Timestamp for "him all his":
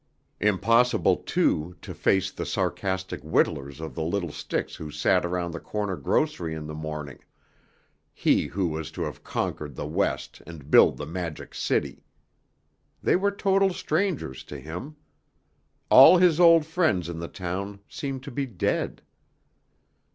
14.59-16.39